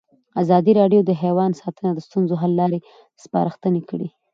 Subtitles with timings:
[0.41, 2.79] ازادي راډیو د حیوان ساتنه د ستونزو حل لارې
[3.23, 4.07] سپارښتنې کړي.